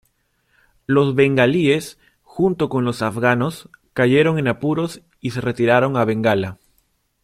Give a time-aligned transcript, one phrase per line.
[0.87, 6.57] Los bengalíes, junto con los afganos, cayeron en apuros y se retiraron a Bengala.